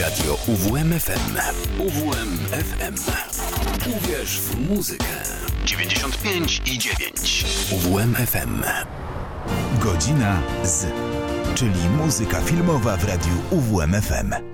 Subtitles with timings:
[0.00, 1.38] Radio UWMFM.
[1.78, 2.94] UWMFM.
[3.96, 5.04] Uwierz w muzykę.
[5.64, 7.44] 95 i 9.
[7.72, 8.62] UWMFM.
[9.80, 10.86] Godzina z,
[11.54, 14.53] czyli muzyka filmowa w radiu UWMFM.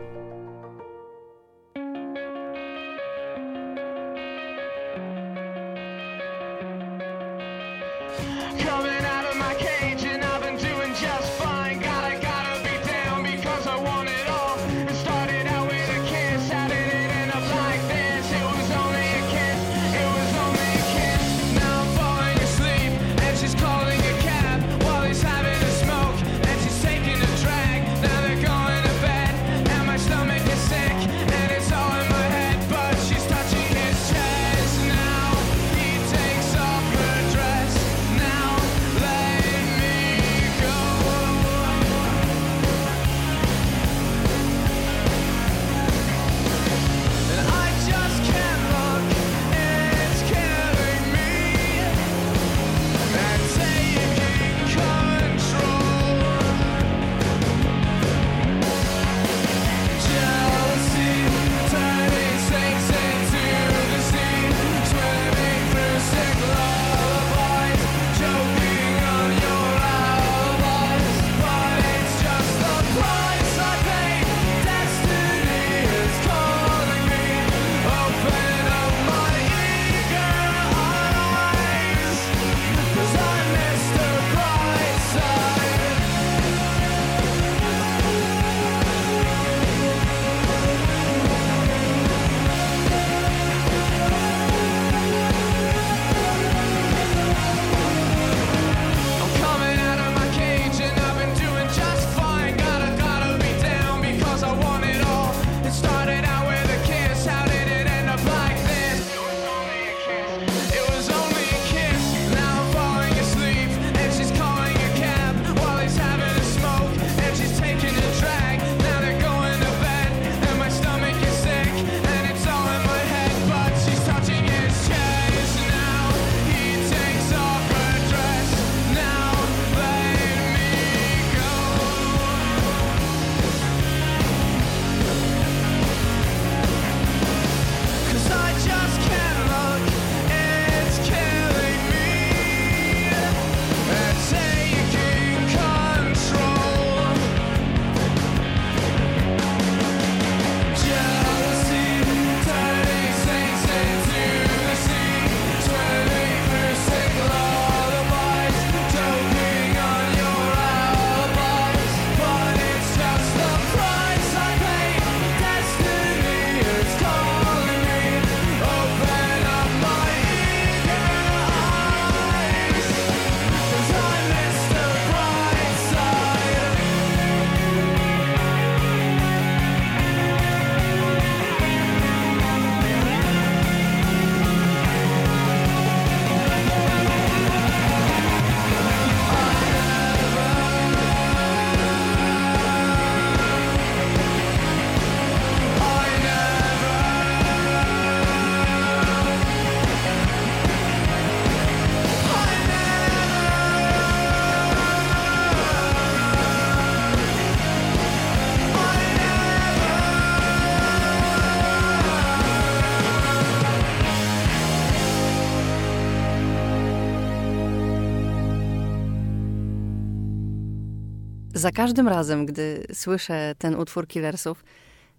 [221.60, 224.64] Za każdym razem, gdy słyszę ten utwór Killersów,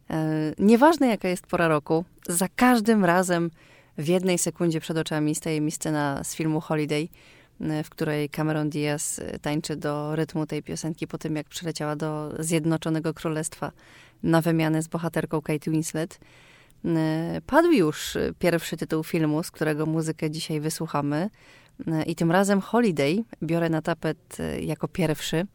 [0.10, 3.52] e, nieważne jaka jest pora roku, za każdym razem
[3.98, 7.08] w jednej sekundzie przed oczami staje mi scena z filmu Holiday,
[7.62, 11.96] e, w której Cameron Diaz e, tańczy do rytmu tej piosenki po tym, jak przyleciała
[11.96, 13.72] do Zjednoczonego Królestwa
[14.24, 16.20] na wymianę z bohaterką Kate Winslet.
[17.46, 21.30] Padł już pierwszy tytuł filmu, z którego muzykę dzisiaj wysłuchamy.
[22.06, 25.46] I tym razem Holiday biorę na tapet jako pierwszy.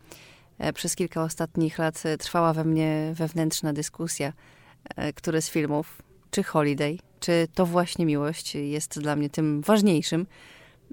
[0.59, 4.33] E, przez kilka ostatnich lat e, trwała we mnie wewnętrzna dyskusja,
[4.97, 10.27] e, który z filmów, czy Holiday, czy to właśnie miłość jest dla mnie tym ważniejszym.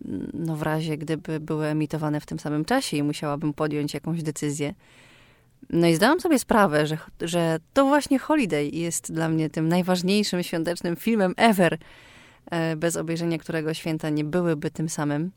[0.05, 4.23] Mm, no w razie, gdyby były emitowane w tym samym czasie i musiałabym podjąć jakąś
[4.23, 4.73] decyzję.
[5.69, 10.43] No i zdałam sobie sprawę, że, że to właśnie Holiday jest dla mnie tym najważniejszym
[10.43, 11.77] świątecznym filmem ever,
[12.77, 15.31] bez obejrzenia którego święta nie byłyby tym samym.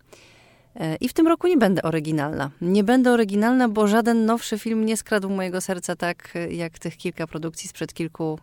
[0.81, 2.51] E, I w tym roku nie będę oryginalna.
[2.61, 7.27] Nie będę oryginalna, bo żaden nowszy film nie skradł mojego serca tak, jak tych kilka
[7.27, 8.39] produkcji sprzed kilku,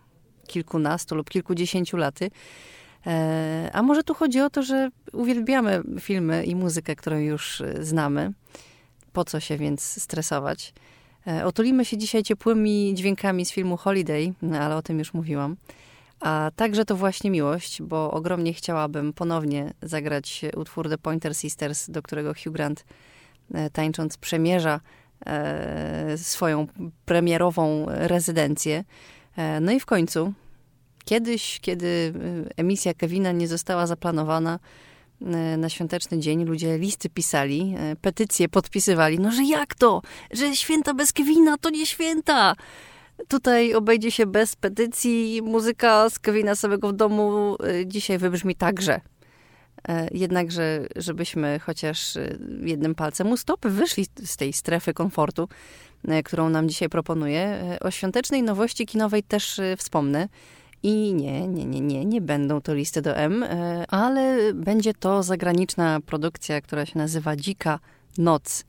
[0.46, 2.30] kilkunastu lub kilkudziesięciu laty.
[3.06, 8.32] E, a może tu chodzi o to, że uwielbiamy filmy i muzykę, którą już znamy.
[9.12, 10.72] Po co się więc stresować?
[11.26, 15.56] E, otulimy się dzisiaj ciepłymi dźwiękami z filmu Holiday, no, ale o tym już mówiłam.
[16.24, 22.02] A także to właśnie miłość, bo ogromnie chciałabym ponownie zagrać utwór The Pointer Sisters, do
[22.02, 22.84] którego Hugh Grant
[23.54, 24.80] e, tańcząc przemierza
[25.26, 26.66] e, swoją
[27.04, 28.84] premierową rezydencję.
[29.60, 30.32] No i w końcu,
[31.04, 32.12] kiedyś, kiedy
[32.56, 34.58] emisja Kevina nie została zaplanowana,
[35.22, 39.18] E, na świąteczny dzień ludzie listy pisali, e, petycje podpisywali.
[39.18, 40.02] No, że jak to?
[40.30, 42.54] Że święta bez Kevina to nie święta.
[43.28, 45.42] Tutaj obejdzie się bez petycji.
[45.42, 49.00] Muzyka z Kevina samego w domu e, dzisiaj wybrzmi także.
[50.12, 52.14] Jednakże, żebyśmy chociaż
[52.60, 55.48] jednym palcem u stopy wyszli z tej strefy komfortu,
[56.24, 60.28] którą nam dzisiaj proponuje, o świątecznej nowości kinowej też wspomnę.
[60.84, 65.22] I nie, nie, nie, nie, nie będą to listy do M, e, ale będzie to
[65.22, 67.78] zagraniczna produkcja, która się nazywa Dzika
[68.18, 68.64] Noc.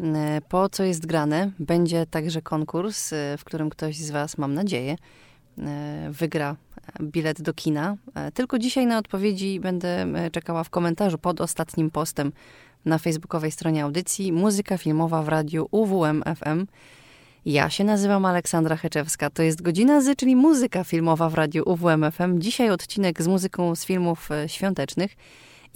[0.00, 1.50] E, po co jest grane?
[1.58, 4.96] Będzie także konkurs, e, w którym ktoś z Was, mam nadzieję,
[6.10, 6.56] wygra
[7.00, 7.96] bilet do kina.
[8.34, 12.32] Tylko dzisiaj na odpowiedzi będę czekała w komentarzu pod ostatnim postem
[12.84, 16.66] na facebookowej stronie audycji Muzyka Filmowa w radiu UWM FM.
[17.46, 19.30] Ja się nazywam Aleksandra Heczewska.
[19.30, 22.40] To jest Godzina Z, czyli muzyka filmowa w radiu UWMFM.
[22.40, 25.16] Dzisiaj odcinek z muzyką z filmów e, świątecznych.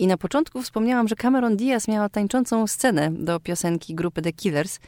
[0.00, 4.78] I na początku wspomniałam, że Cameron Diaz miała tańczącą scenę do piosenki grupy The Killers.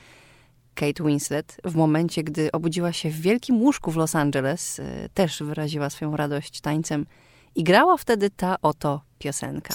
[0.75, 5.43] Kate Winslet, w momencie, gdy obudziła się w wielkim łóżku w Los Angeles, e, też
[5.43, 7.07] wyraziła swoją radość tańcem
[7.55, 9.75] i grała wtedy ta oto piosenka.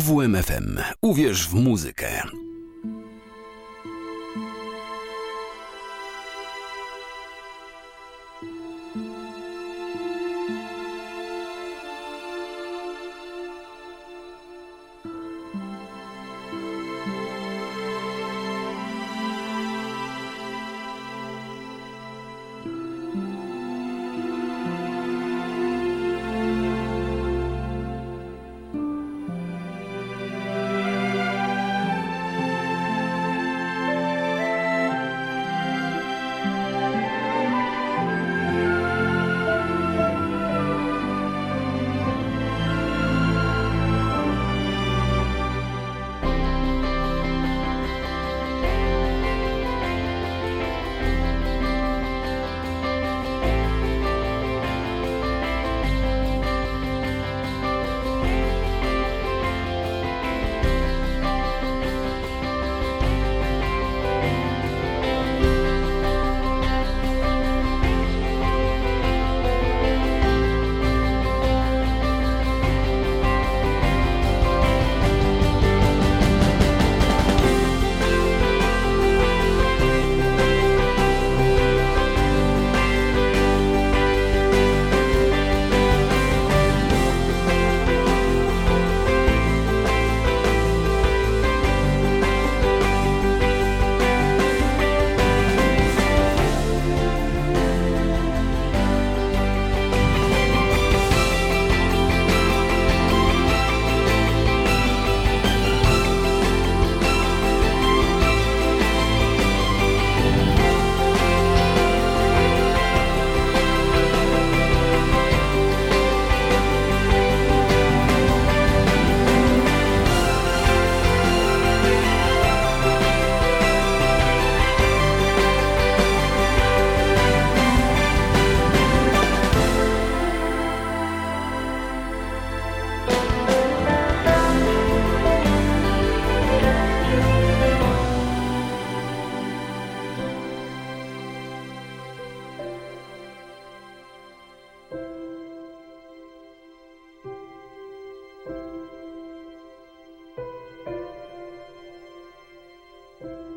[0.00, 0.78] UWMFM.
[1.02, 2.19] Uwierz w muzykę.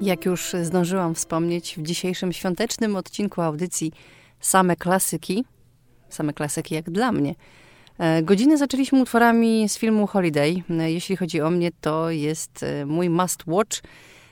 [0.03, 3.91] Jak już zdążyłam wspomnieć, w dzisiejszym świątecznym odcinku audycji
[4.39, 5.45] Same klasyki,
[6.09, 7.35] same klasyki jak dla mnie.
[7.97, 10.63] E, Godzinę zaczęliśmy utworami z filmu Holiday.
[10.69, 13.81] E, jeśli chodzi o mnie, to jest e, mój must watch.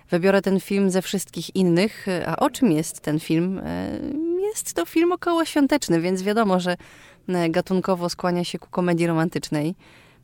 [0.09, 2.05] Wybiorę ten film ze wszystkich innych.
[2.25, 3.61] A o czym jest ten film?
[4.41, 6.77] Jest to film około świąteczny, więc wiadomo, że
[7.49, 9.75] gatunkowo skłania się ku komedii romantycznej.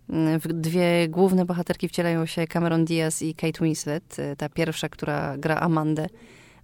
[0.10, 4.18] W dwie główne bohaterki wcielają się Cameron Diaz i Kate Winslet.
[4.38, 6.08] Ta pierwsza, która gra Amandę,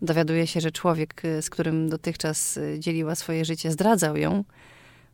[0.01, 4.43] dowiaduje się, że człowiek, z którym dotychczas dzieliła swoje życie, zdradzał ją.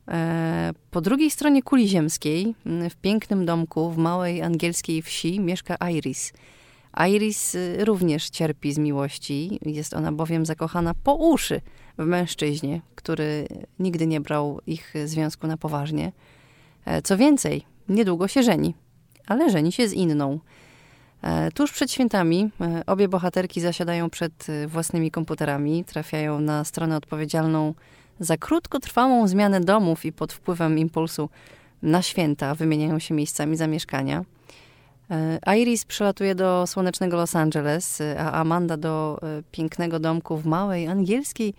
[0.08, 6.34] E, po drugiej stronie kuli ziemskiej, w pięknym domku w małej angielskiej wsi, mieszka Iris.
[7.08, 11.62] Iris y, również cierpi z miłości, jest ona bowiem zakochana po uszy
[11.98, 13.48] w mężczyźnie, który
[13.80, 16.12] nigdy nie brał ich związku na poważnie.
[16.86, 18.76] E, co więcej, niedługo się żeni,
[19.28, 20.40] ale żeni się z inną.
[21.22, 26.98] E, tuż przed świętami e, obie bohaterki zasiadają przed e, własnymi komputerami, trafiają na stronę
[26.98, 27.74] odpowiedzialną
[28.20, 31.30] za krótkotrwałą zmianę domów i pod wpływem impulsu
[31.82, 34.24] na święta wymieniają się miejscami zamieszkania.
[35.58, 39.20] Iris przylatuje do słonecznego Los Angeles, a Amanda do
[39.52, 41.54] pięknego domku w małej, angielskiej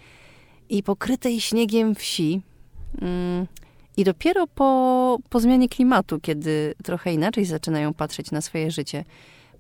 [0.68, 2.40] i pokrytej śniegiem wsi.
[4.00, 9.04] I dopiero po, po zmianie klimatu, kiedy trochę inaczej zaczynają patrzeć na swoje życie,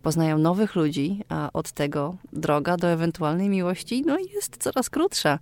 [0.02, 5.38] poznają nowych ludzi, a od tego droga do ewentualnej miłości no, jest coraz krótsza.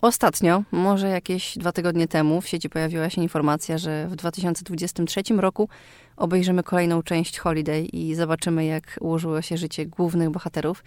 [0.00, 5.68] Ostatnio, może jakieś dwa tygodnie temu, w sieci pojawiła się informacja, że w 2023 roku
[6.16, 10.84] obejrzymy kolejną część Holiday i zobaczymy, jak ułożyło się życie głównych bohaterów.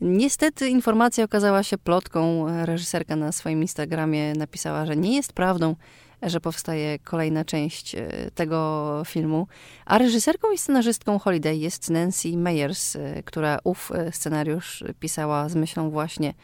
[0.00, 2.46] Niestety informacja okazała się plotką.
[2.64, 5.76] Reżyserka na swoim Instagramie napisała, że nie jest prawdą,
[6.22, 9.46] że powstaje kolejna część e, tego filmu.
[9.86, 15.54] A reżyserką i scenarzystką Holiday jest Nancy Meyers, e, która ów e, scenariusz pisała z
[15.54, 16.34] myślą właśnie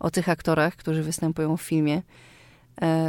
[0.00, 2.02] o tych aktorach, którzy występują w filmie.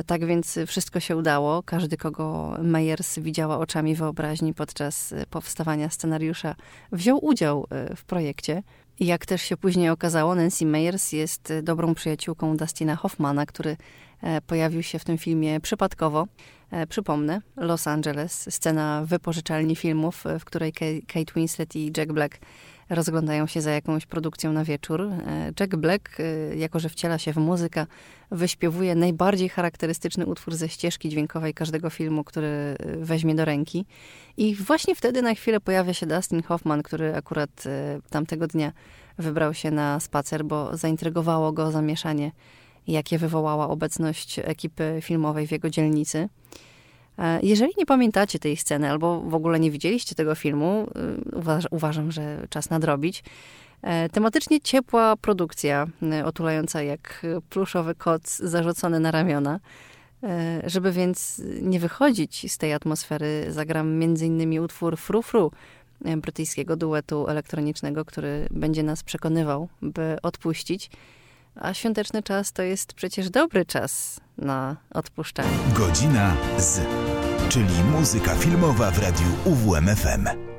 [0.05, 1.63] Tak więc wszystko się udało.
[1.63, 6.55] Każdy, kogo Meyers widziała oczami wyobraźni podczas powstawania scenariusza,
[6.91, 8.63] wziął udział w projekcie.
[8.99, 13.77] Jak też się później okazało, Nancy Meyers jest dobrą przyjaciółką Dustina Hoffmana, który
[14.47, 16.27] pojawił się w tym filmie przypadkowo.
[16.89, 20.73] Przypomnę, Los Angeles, scena wypożyczalni filmów, w której
[21.07, 22.39] Kate Winslet i Jack Black
[22.89, 25.01] rozglądają się za jakąś produkcją na wieczór.
[25.01, 27.85] E, Jack Black, e, jako że wciela się w muzykę,
[28.31, 33.85] wyśpiewuje najbardziej charakterystyczny utwór ze ścieżki dźwiękowej każdego filmu, który e, weźmie do ręki.
[34.37, 37.63] I właśnie wtedy na chwilę pojawia się Dustin Hoffman, który akurat
[38.09, 38.71] tamtego dnia
[39.17, 42.31] wybrał się na spacer, bo zaintrygowało go zamieszanie,
[42.87, 46.29] jakie wywołała obecność ekipy filmowej w jego dzielnicy.
[47.17, 50.87] E, jeżeli nie pamiętacie tej sceny albo w ogóle nie widzieliście tego filmu,
[51.33, 53.23] y, uważ, uważam, że czas nadrobić.
[53.81, 55.87] E, tematycznie ciepła produkcja,
[56.25, 59.59] otulająca jak pluszowy kot zarzucony na ramiona.
[60.23, 64.59] E, żeby więc nie wychodzić z tej atmosfery, zagram m.in.
[64.59, 65.51] utwór Fru Fru
[66.17, 70.89] brytyjskiego duetu elektronicznego, który będzie nas przekonywał, by odpuścić.
[71.55, 75.49] A świąteczny czas to jest przecież dobry czas na odpuszczanie.
[75.73, 76.81] Godzina z,
[77.49, 80.52] czyli muzyka filmowa w radiu UWMFM.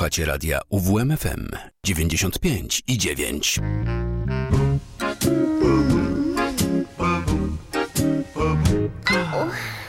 [0.00, 1.48] Słuchacie radia UWMFM
[1.84, 3.60] 95 i 9.
[9.10, 9.79] Santa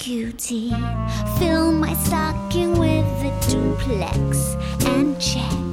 [0.00, 0.72] cutie,
[1.38, 4.54] fill my stocking with a duplex
[4.86, 5.69] and checks.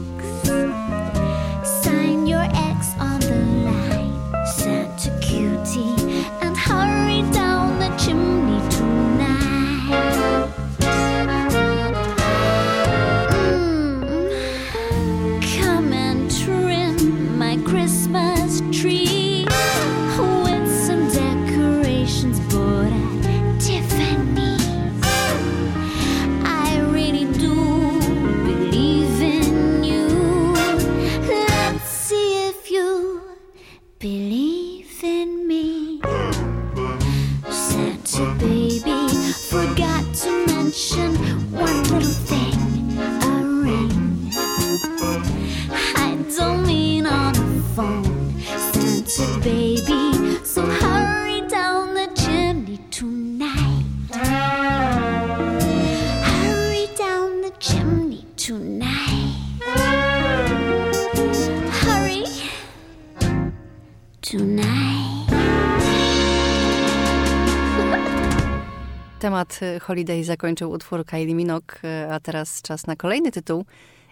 [69.48, 73.66] Temat Holiday zakończył utwór Kylie Minogue, y, a teraz czas na kolejny tytuł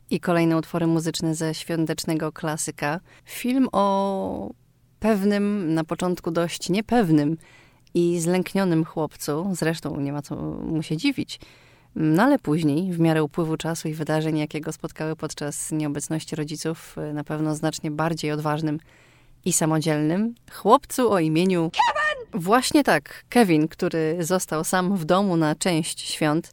[0.09, 2.99] i kolejne utwory muzyczne ze świątecznego klasyka.
[3.25, 4.49] Film o
[4.99, 7.37] pewnym, na początku dość niepewnym
[7.93, 11.39] i zlęknionym chłopcu, zresztą nie ma co mu się dziwić,
[11.95, 16.95] no ale później, w miarę upływu czasu i wydarzeń, jakie go spotkały podczas nieobecności rodziców,
[17.13, 18.79] na pewno znacznie bardziej odważnym
[19.45, 21.71] i samodzielnym, chłopcu o imieniu
[22.33, 26.51] Właśnie tak, Kevin, który został sam w domu na część świąt.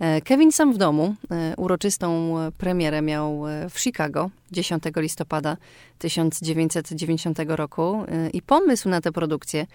[0.00, 5.56] E, Kevin sam w domu e, uroczystą premierę miał e, w Chicago 10 listopada
[5.98, 9.66] 1990 roku i pomysł na tę produkcję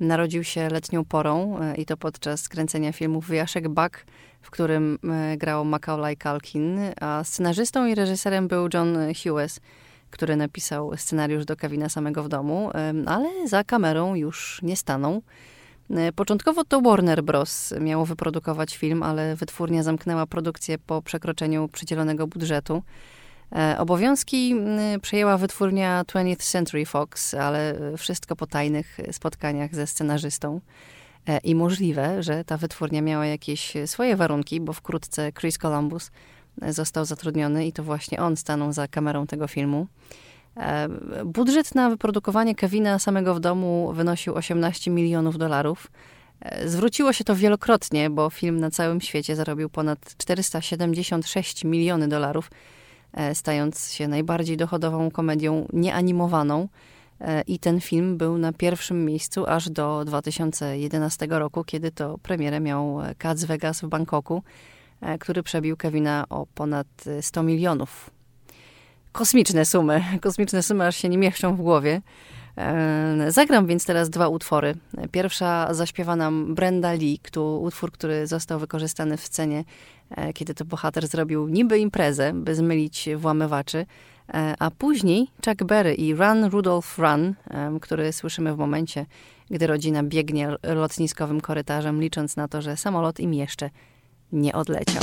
[0.00, 4.04] narodził się letnią porą i to podczas kręcenia filmu Wyjaszek Buck,
[4.42, 4.98] w którym
[5.36, 9.60] grał Macaulay Culkin, a scenarzystą i reżyserem był John Hughes,
[10.10, 12.70] który napisał scenariusz do Kevina samego w domu,
[13.06, 15.22] ale za kamerą już nie stanął.
[15.90, 17.74] E, Początkowo to Warner Bros.
[17.80, 22.82] miało wyprodukować film, ale wytwórnia zamknęła produkcję po przekroczeniu przydzielonego budżetu.
[23.56, 24.54] E, Obowiązki
[25.02, 30.60] przejęła wytwórnia 20th Century Fox, ale wszystko po tajnych spotkaniach ze scenarzystą.
[31.28, 36.10] E, I możliwe, że ta wytwórnia miała jakieś swoje warunki, bo wkrótce Chris Columbus
[36.68, 39.86] został zatrudniony i to właśnie on stanął za kamerą tego filmu.
[40.58, 40.88] E,
[41.24, 45.90] Budżet na wyprodukowanie Kevina samego w domu wynosił 18 milionów dolarów.
[46.40, 52.50] E, Zwróciło się to wielokrotnie, bo film na całym świecie zarobił ponad 476 miliony dolarów,
[53.12, 56.68] e, stając się najbardziej dochodową komedią nieanimowaną.
[57.46, 62.98] I ten film był na pierwszym miejscu aż do 2011 roku, kiedy to premierę miał
[63.18, 64.42] Cats Vegas w Bangkoku,
[65.20, 66.86] który przebił Kevina o ponad
[67.20, 68.10] 100 milionów.
[69.12, 72.02] Kosmiczne sumy, kosmiczne sumy aż się nie mieszczą w głowie.
[72.56, 74.74] E, zagram więc teraz dwa utwory.
[75.12, 79.64] Pierwsza zaśpiewa nam Brenda Lee, to utwór, który został wykorzystany w scenie,
[80.34, 83.86] kiedy to bohater zrobił niby imprezę, by zmylić włamywaczy.
[84.34, 87.34] E, a później Chuck Berry i Run Rudolph Run,
[87.80, 89.06] który słyszymy w momencie,
[89.50, 93.70] gdy rodzina biegnie lotniskowym korytarzem, licząc na to, że samolot im jeszcze
[94.32, 95.02] nie odleciał.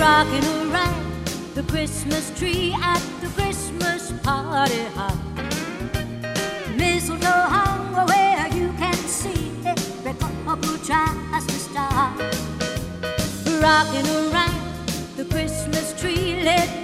[0.00, 0.94] Rocking around
[1.54, 5.14] the Christmas tree at the Christmas party hop.
[6.76, 12.18] Mistletoe hung where you can see every couple tries stop.
[13.62, 14.54] Rocking around
[15.16, 16.83] the Christmas tree, let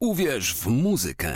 [0.00, 1.34] Uwierz w muzykę.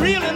[0.00, 0.29] Really.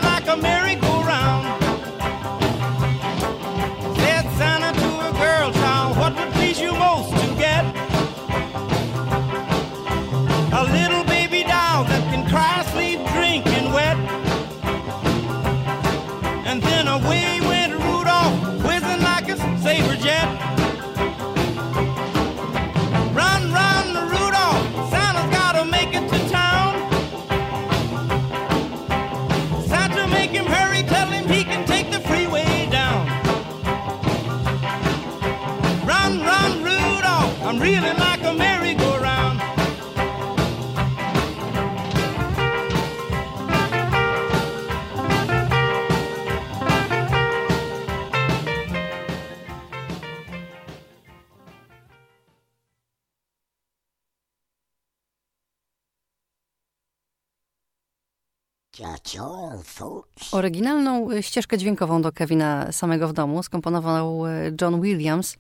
[60.33, 65.37] Oryginalną y, ścieżkę dźwiękową do Kevina samego w domu skomponował y, John Williams.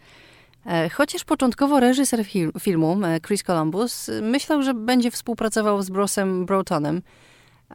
[0.66, 6.46] E, Chociaż początkowo reżyser fil- filmu, e, Chris Columbus, myślał, że będzie współpracował z Brosem
[6.46, 7.02] Broughtonem,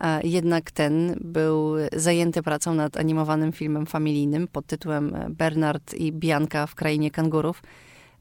[0.01, 6.11] e, jednak ten był zajęty pracą nad animowanym filmem familijnym pod tytułem e, Bernard i
[6.11, 7.63] Bianka w Krainie Kangurów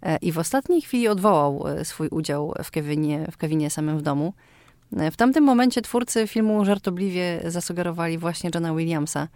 [0.03, 4.03] e, i w ostatniej chwili odwołał e, swój udział w Kevinie, w Kevinie samym w
[4.03, 4.33] domu.
[4.93, 9.29] W tamtym momencie twórcy filmu żartobliwie zasugerowali właśnie Johna Williamsa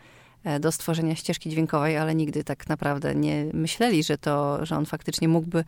[0.45, 4.87] e, do stworzenia ścieżki dźwiękowej, ale nigdy tak naprawdę nie myśleli, że, to, że on
[4.87, 5.65] faktycznie mógłby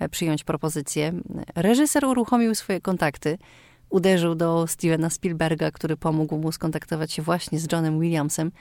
[0.00, 1.12] e, przyjąć propozycję.
[1.54, 3.38] Reżyser uruchomił swoje kontakty,
[3.90, 8.52] uderzył do Stevena Spielberga, który pomógł mu skontaktować się właśnie z Johnem Williamsem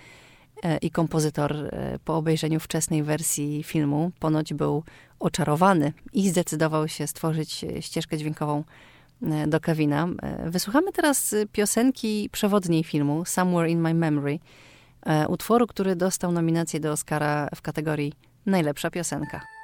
[0.63, 1.55] e, i kompozytor
[2.05, 4.83] po obejrzeniu wczesnej wersji filmu ponoć był
[5.19, 8.63] oczarowany i zdecydował się stworzyć ścieżkę dźwiękową
[9.47, 10.07] do Kevina.
[10.21, 14.39] E, Wysłuchamy teraz e, piosenki przewodniej filmu Somewhere in My Memory,
[15.05, 18.13] e, utworu, który dostał nominację do Oscara w kategorii
[18.45, 19.56] Najlepsza piosenka.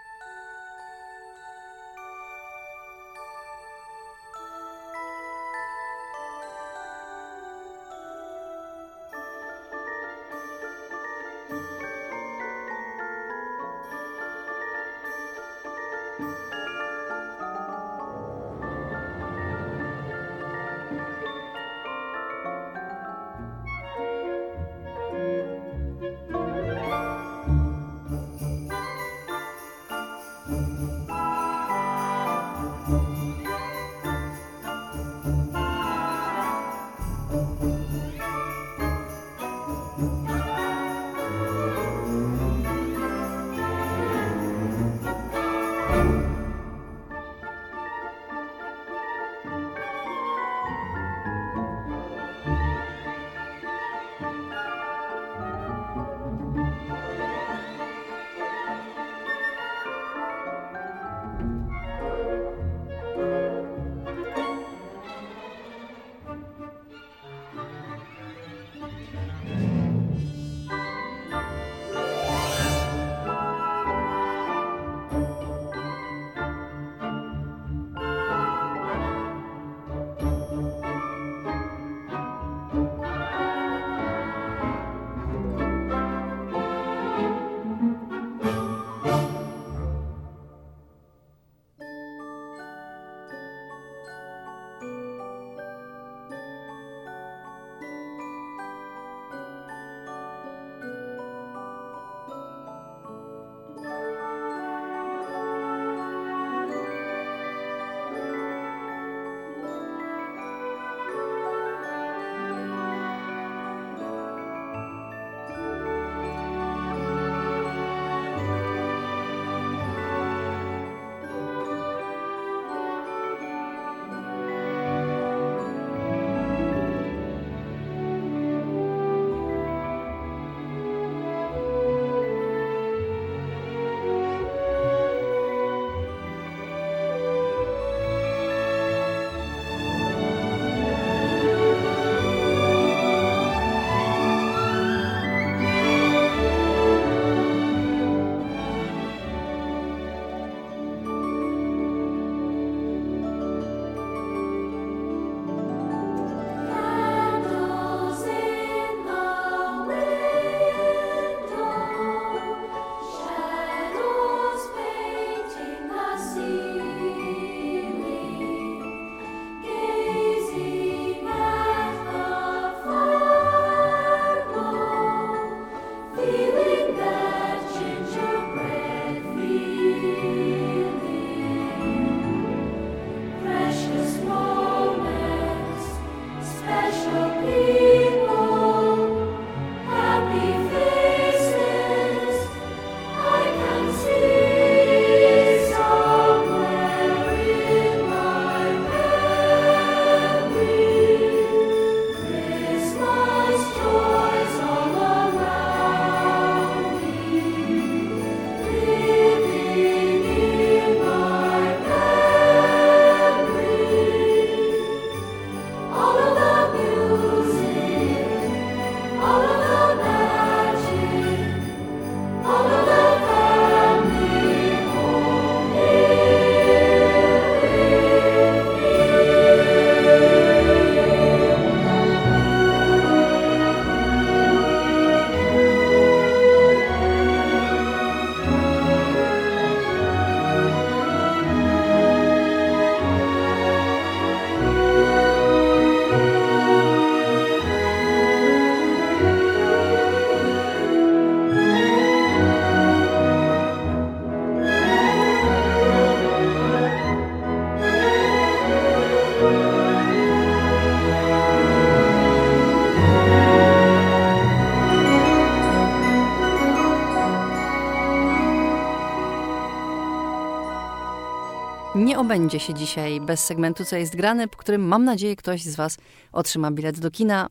[272.23, 275.97] Obędzie się dzisiaj bez segmentu Co jest grane, po którym mam nadzieję ktoś z Was
[276.31, 277.47] otrzyma bilet do kina,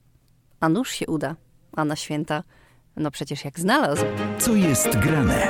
[0.60, 1.36] a nuż się uda,
[1.76, 2.42] a na święta,
[2.96, 4.04] no przecież jak znalazł.
[4.38, 5.48] Co jest grane?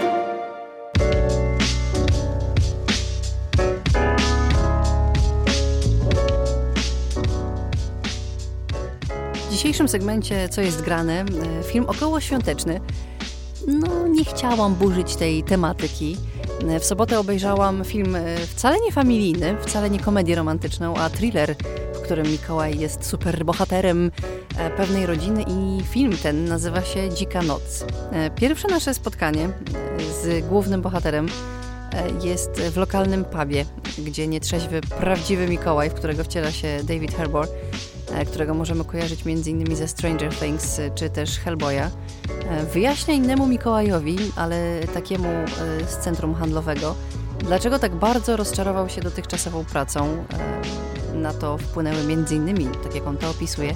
[9.34, 11.24] W dzisiejszym segmencie Co jest grane,
[11.60, 12.80] e, film okołoświąteczny.
[13.66, 16.16] No, nie chciałam burzyć tej tematyki.
[16.68, 21.54] E, W sobotę obejrzałam film e, wcale nie familijny, wcale nie komedię romantyczną, a thriller,
[21.94, 24.10] w którym Mikołaj jest super bohaterem
[24.58, 27.84] e, pewnej rodziny i film ten nazywa się Dzika Noc.
[28.12, 29.50] E, Pierwsze nasze spotkanie e,
[30.22, 31.26] z głównym bohaterem
[32.24, 33.64] jest w lokalnym pubie,
[33.98, 37.48] gdzie nietrzeźwy, prawdziwy Mikołaj, w którego wciela się David Harbour,
[38.26, 39.76] którego możemy kojarzyć m.in.
[39.76, 41.90] ze Stranger Things e, czy też Hellboya, e,
[42.72, 45.46] wyjaśnia innemu Mikołajowi, ale takiemu e,
[45.86, 46.94] z centrum handlowego,
[47.38, 50.24] dlaczego tak bardzo rozczarował się dotychczasową pracą.
[51.12, 53.74] E, Na to wpłynęły m.in., tak jak on to opisuje,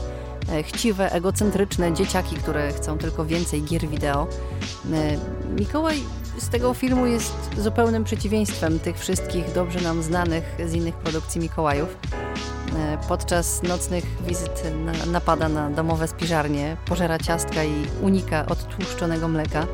[0.53, 4.27] e, chciwe, egocentryczne dzieciaki, które chcą tylko więcej gier wideo.
[4.93, 5.17] E,
[5.61, 5.97] Mikołaj
[6.39, 11.97] z tego filmu jest zupełnym przeciwieństwem tych wszystkich dobrze nam znanych z innych produkcji Mikołajów.
[12.77, 17.73] E, Podczas nocnych wizyt na, napada na domowe spiżarnie, pożera ciastka i
[18.03, 19.67] unika odtłuszczonego mleka.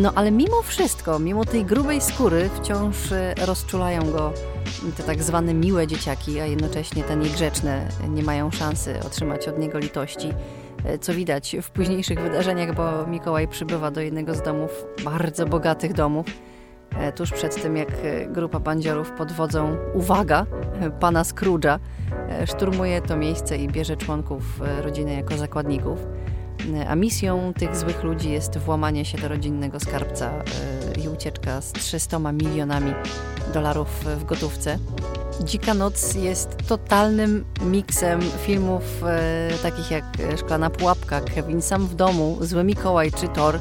[0.00, 4.32] No ale mimo wszystko, mimo tej grubej skóry, wciąż e, rozczulają go
[4.96, 9.78] te tak zwane miłe dzieciaki, a jednocześnie te niegrzeczne nie mają szansy otrzymać od niego
[9.78, 10.32] litości.
[10.84, 15.92] E, Co widać w późniejszych wydarzeniach, bo Mikołaj przybywa do jednego z domów, bardzo bogatych
[15.94, 16.26] domów,
[17.16, 20.46] tuż przed tym jak e, grupa bandziorów pod wodzą, uwaga,
[20.80, 21.78] e, pana Scrooge'a,
[22.28, 25.98] e, szturmuje to miejsce i bierze członków e, rodziny jako zakładników.
[26.74, 31.60] E, A misją tych złych ludzi jest włamanie się do rodzinnego skarbca e, i ucieczka
[31.60, 32.94] z 300 milionami
[33.54, 34.78] dolarów w gotówce.
[35.44, 40.04] Dzika Noc jest totalnym miksem filmów e, takich jak
[40.36, 43.58] Szklana Pułapka, Kevin Sam w domu, Zły Mikołaj czy Thor.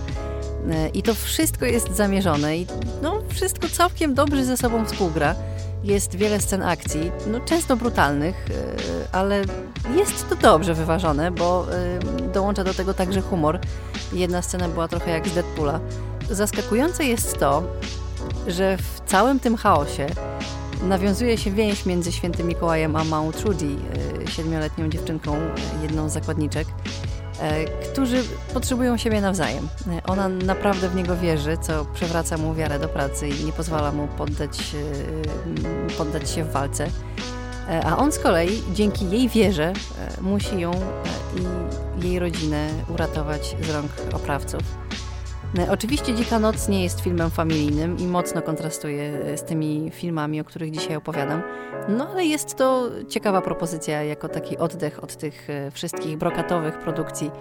[0.94, 2.68] I to wszystko jest zamierzone i
[3.02, 5.36] no, wszystko całkiem dobrze ze sobą współgra.
[5.84, 9.42] Jest wiele scen akcji, no, często brutalnych, e, ale
[9.96, 13.60] jest to dobrze wyważone, bo e, dołącza do tego także humor.
[14.14, 15.80] Jedna scena była trochę jak z Deadpoola.
[16.30, 17.64] Zaskakujące jest to,
[18.48, 20.08] że w całym tym chaosie
[20.84, 25.38] nawiązuje się więź między świętym Mikołajem a małą Trudy, e, siedmioletnią dziewczynką,
[25.82, 26.68] jedną z zakładniczek,
[27.92, 28.24] którzy
[28.54, 29.68] potrzebują siebie nawzajem.
[29.88, 33.92] E, Ona naprawdę w niego wierzy, co przywraca mu wiarę do pracy i nie pozwala
[33.92, 34.60] mu poddać,
[35.90, 36.88] e, poddać się w walce.
[37.70, 39.74] E, A on z kolei dzięki jej wierze
[40.18, 40.76] e, musi ją e,
[42.04, 44.62] i jej rodzinę uratować z rąk oprawców.
[45.70, 50.44] Oczywiście Dzika Noc nie jest filmem familijnym i mocno kontrastuje e, z tymi filmami, o
[50.44, 51.42] których dzisiaj opowiadam.
[51.90, 57.32] No ale jest to ciekawa propozycja jako taki oddech od tych e, wszystkich brokatowych produkcji,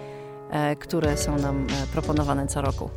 [0.51, 2.89] e, które są nam proponowane co roku.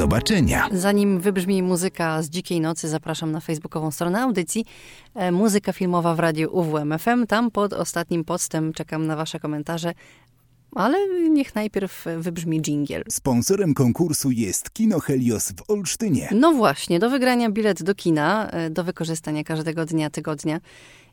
[0.00, 0.68] Zobaczenia.
[0.72, 4.64] Zanim wybrzmi muzyka z Dzikiej Nocy, zapraszam na facebookową stronę audycji
[5.14, 7.26] e, Muzyka filmowa w radiu UWMFM.
[7.26, 9.92] Tam pod ostatnim postem czekam na wasze komentarze,
[10.74, 13.02] ale niech najpierw wybrzmi dżingiel.
[13.08, 16.28] Sponsorem konkursu jest Kino Helios w Olsztynie.
[16.34, 20.60] No właśnie, do wygrania bilet do kina, e, do wykorzystania każdego dnia tygodnia.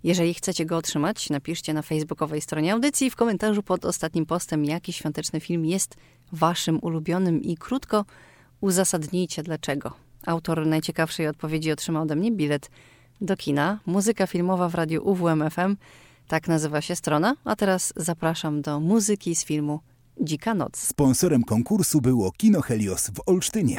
[0.03, 4.93] Jeżeli chcecie go otrzymać, napiszcie na facebookowej stronie audycji w komentarzu pod ostatnim postem, jaki
[4.93, 5.95] świąteczny film jest
[6.31, 8.05] waszym ulubionym i krótko
[8.61, 9.91] uzasadnijcie dlaczego.
[10.25, 12.69] Autor najciekawszej odpowiedzi otrzyma ode mnie bilet
[13.21, 13.79] do kina.
[13.85, 15.75] Muzyka filmowa w radiu UWMFM.
[16.27, 17.35] Tak nazywa się strona.
[17.45, 19.79] A teraz zapraszam do muzyki z filmu
[20.21, 20.77] Dzika Noc.
[20.77, 23.77] Sponsorem konkursu było Kino Helios w Olsztynie.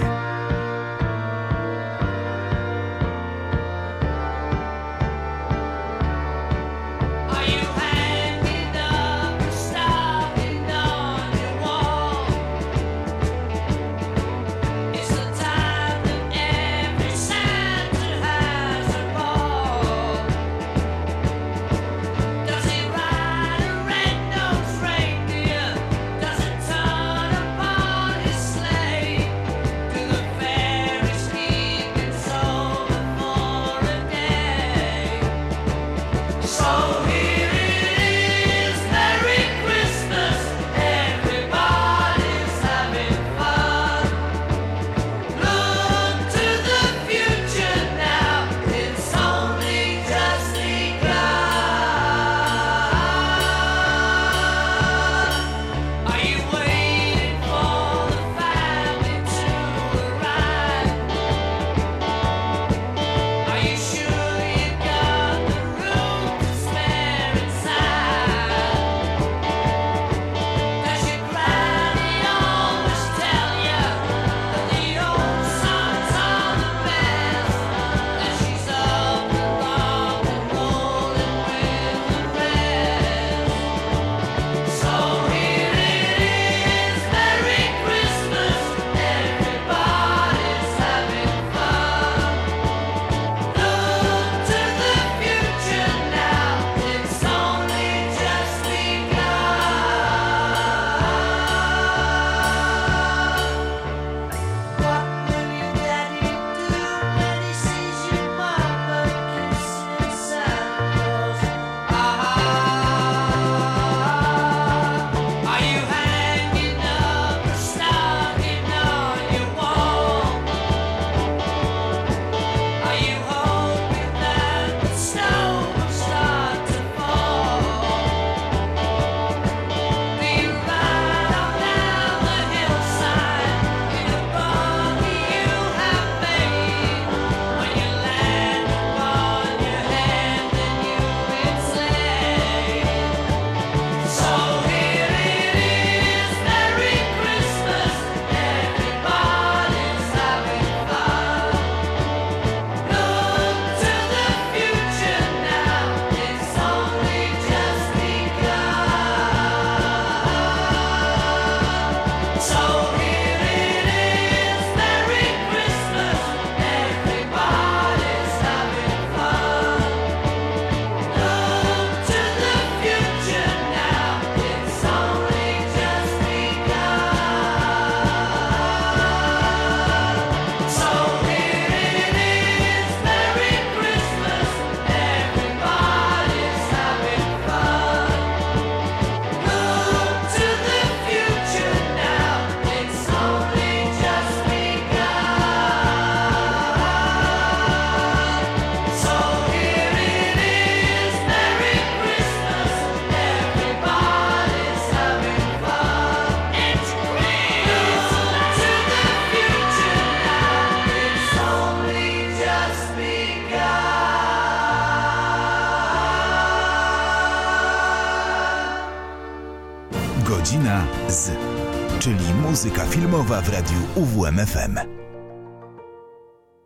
[223.28, 224.78] Filmowa w radiu UWMFM.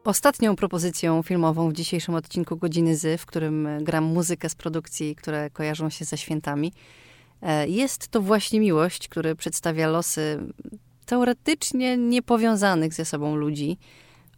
[0.05, 5.51] Ostatnią propozycją filmową w dzisiejszym odcinku Godziny Z, w którym gram muzykę z produkcji, które
[5.51, 6.73] kojarzą się ze świętami,
[7.43, 10.39] e, jest to właśnie Miłość, który przedstawia losy
[11.07, 13.79] teoretycznie niepowiązanych ze sobą ludzi,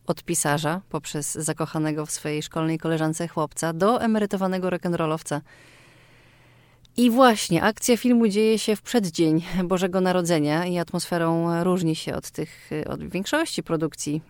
[0.07, 5.41] od pisarza poprzez zakochanego w swojej szkolnej koleżance chłopca do emerytowanego rock'n'rollowca.
[6.97, 12.30] I właśnie, akcja filmu dzieje się w przeddzień Bożego Narodzenia i atmosferą różni się od
[12.30, 14.22] tych, od większości produkcji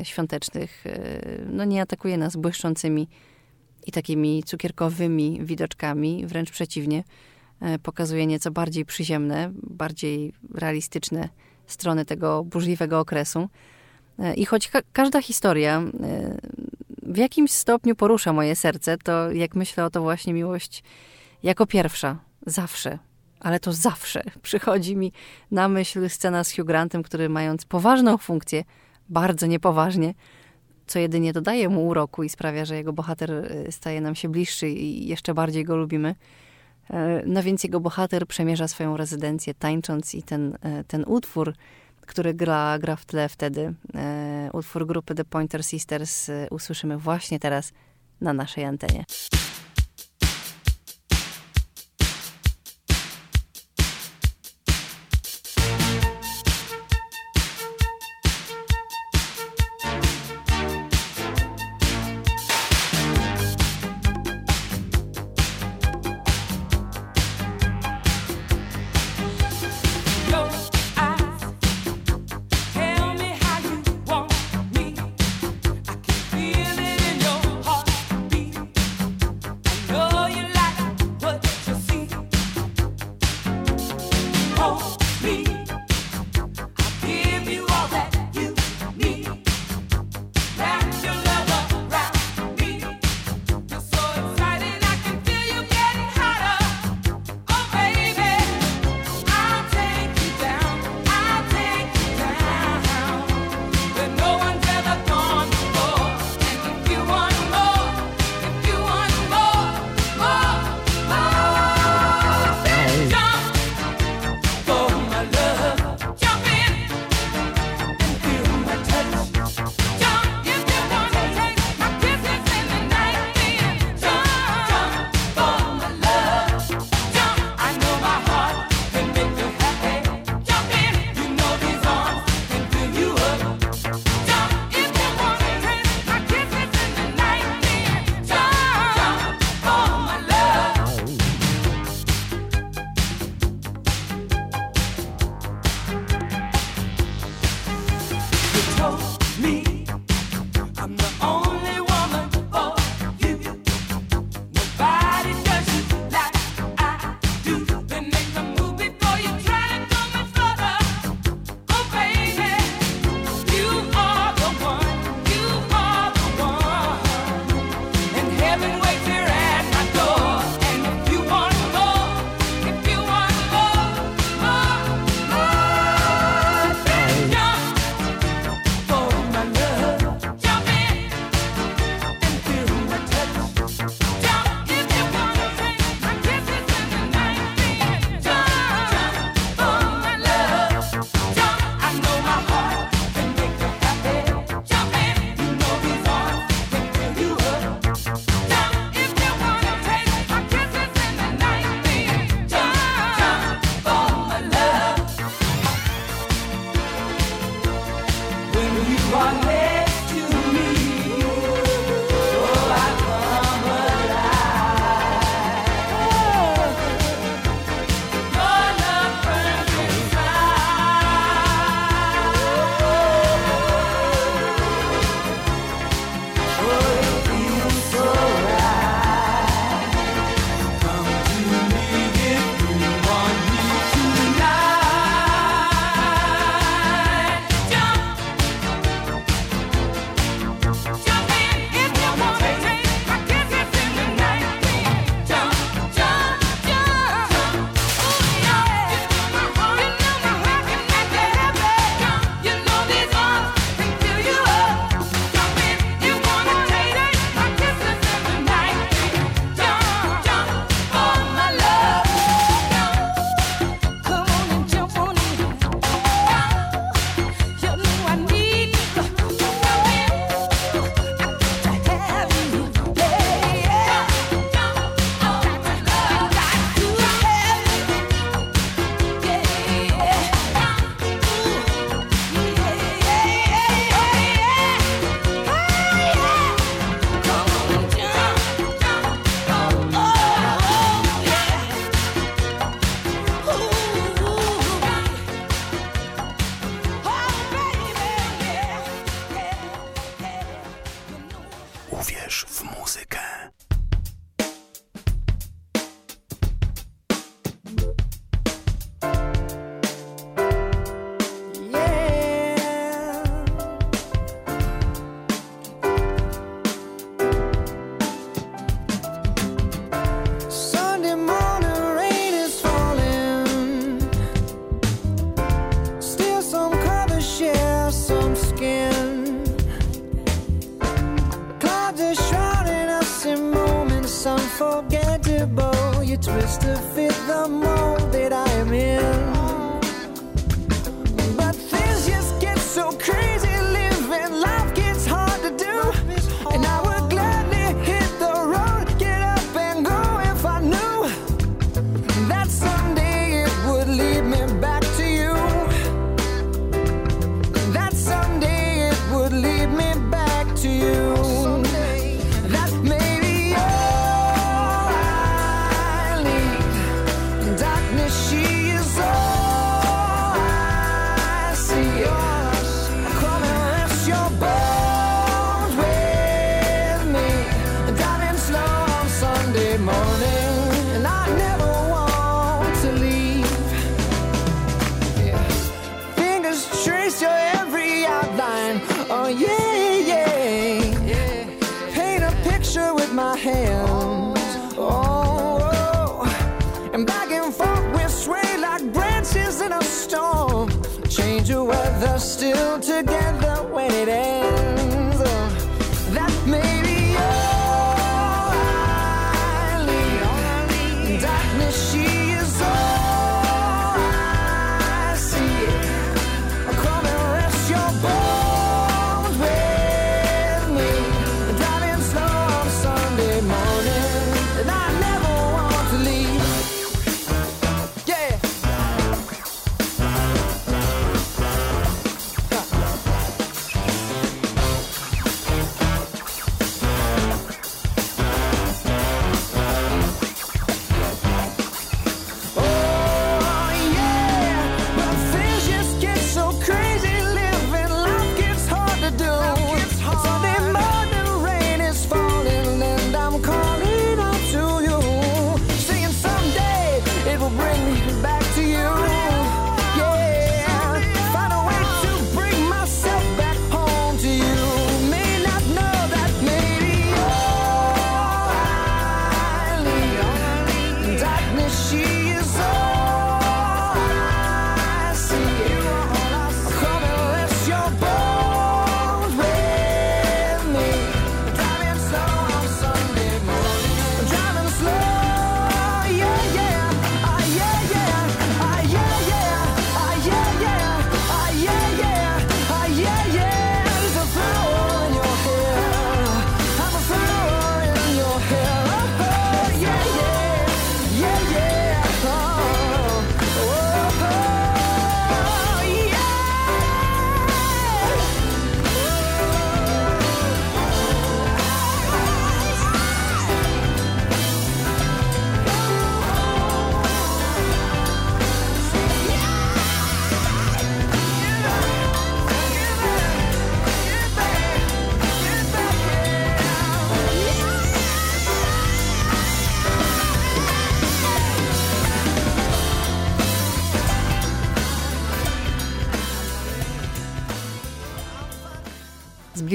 [0.00, 0.86] e, świątecznych.
[0.86, 3.08] E, no nie atakuje nas błyszczącymi
[3.86, 7.04] i takimi cukierkowymi widoczkami, wręcz przeciwnie.
[7.60, 11.28] E, pokazuje nieco bardziej przyziemne, bardziej realistyczne
[11.66, 13.48] strony tego burzliwego okresu.
[14.36, 15.82] I choć ka każda historia
[17.02, 20.82] w jakimś stopniu porusza moje serce, to jak myślę o to właśnie miłość
[21.42, 22.98] jako pierwsza, zawsze,
[23.40, 25.12] ale to zawsze przychodzi mi
[25.50, 28.64] na myśl scena z Hugh Grantem, który mając poważną funkcję,
[29.08, 30.14] bardzo niepoważnie,
[30.86, 34.68] co jedynie dodaje mu uroku i sprawia, że jego bohater e, staje nam się bliższy
[34.68, 36.14] i jeszcze bardziej go lubimy.
[37.26, 40.58] No więc jego bohater przemierza swoją rezydencję tańcząc i ten,
[40.88, 41.52] ten utwór
[42.06, 43.74] który gra, gra w tle wtedy.
[43.94, 47.72] E, utwór grupy The Pointer Sisters e, usłyszymy właśnie teraz
[48.20, 49.04] na naszej antenie.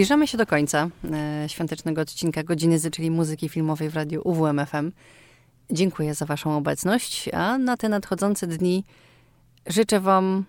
[0.01, 4.91] Zbliżamy się do końca e, świątecznego odcinka Godziny Z, czyli muzyki filmowej w radiu UWMFM.
[5.71, 8.83] Dziękuję za Waszą obecność, a na te nadchodzące dni
[9.67, 10.45] życzę Wam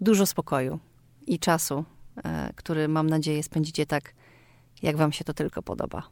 [0.00, 0.78] dużo spokoju
[1.26, 1.84] i czasu,
[2.24, 4.14] e, który mam nadzieję spędzicie tak,
[4.82, 6.02] jak Wam się to tylko podoba.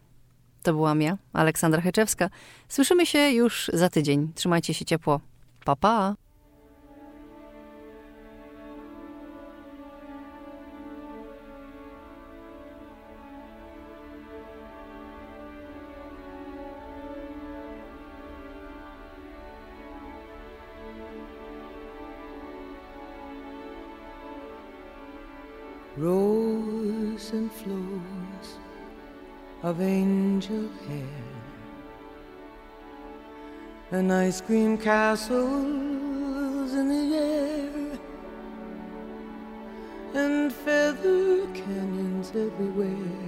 [0.63, 2.31] To byłam ja, Aleksandra Heczewska.
[2.69, 4.33] Słyszymy się już za tydzień.
[4.35, 5.21] Trzymajcie się ciepło.
[5.65, 6.22] Pa, pa!
[26.03, 28.49] rose and flows
[29.63, 31.23] of angel hair.
[33.93, 37.99] And ice cream castles in the air,
[40.15, 43.21] and feather canyons everywhere.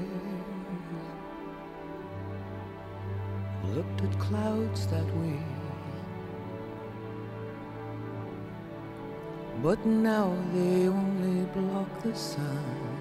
[3.76, 5.38] Looked at clouds that way.
[9.62, 10.88] But now they
[12.02, 12.94] the sun.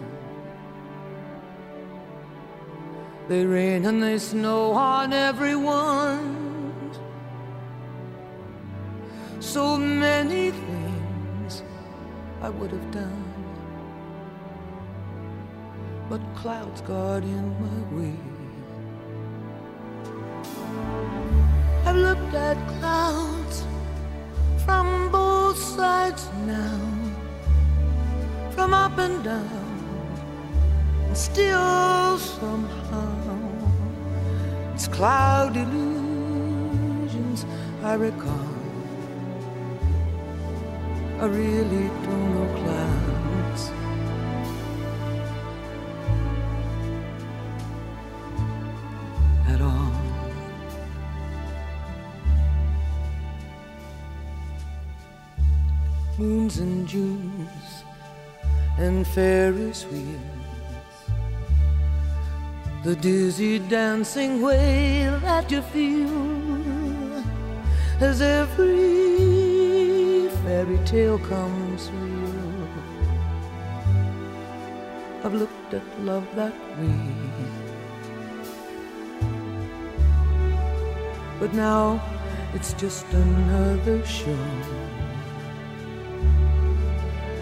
[3.28, 6.92] They rain and they snow on everyone.
[9.40, 11.64] So many things
[12.42, 13.24] I would have done,
[16.10, 18.18] but clouds got in my way.
[21.86, 23.66] I've looked at clouds
[24.66, 26.83] from both sides now
[28.94, 30.20] up and down,
[31.08, 33.42] and still somehow
[34.72, 37.46] it's cloud illusions
[37.84, 38.50] I recall.
[41.20, 42.83] I really don't know clouds.
[58.78, 60.20] And Ferris wheels.
[62.84, 67.24] The dizzy dancing way that you feel
[68.02, 69.24] as every
[70.44, 72.68] fairy tale comes real.
[75.24, 77.00] I've looked at love that way.
[81.40, 82.02] But now
[82.54, 84.93] it's just another show.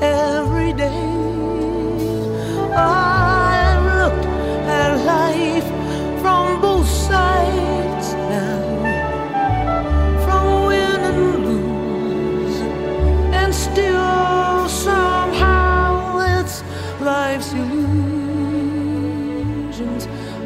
[0.00, 1.12] every day.
[2.74, 4.26] I've looked
[4.68, 5.66] at life
[6.20, 8.60] from both sides now,
[10.24, 12.60] from win and lose,
[13.34, 16.62] and still somehow it's
[17.00, 18.16] life's illusions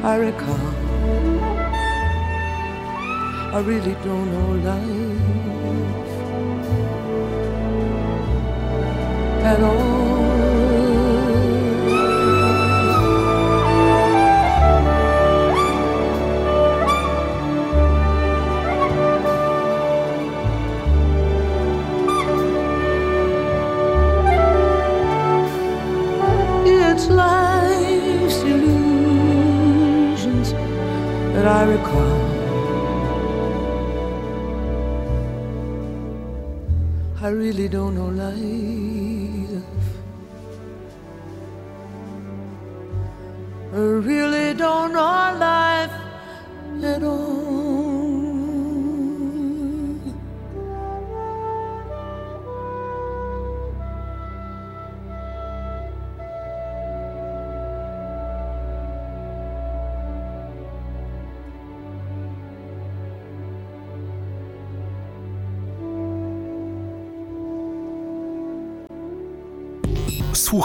[0.03, 0.75] I recall.
[3.53, 5.10] I really don't know life
[26.93, 30.53] It's life's illusions
[31.35, 32.21] that I recall.
[37.21, 39.00] I really don't know life.
[44.71, 45.20] Don't know